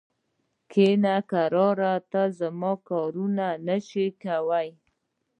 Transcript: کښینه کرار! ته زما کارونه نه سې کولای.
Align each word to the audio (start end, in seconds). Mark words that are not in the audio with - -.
کښینه 0.71 1.15
کرار! 1.29 1.79
ته 2.11 2.21
زما 2.39 2.71
کارونه 2.89 3.47
نه 3.65 3.77
سې 3.87 4.05
کولای. 4.23 4.67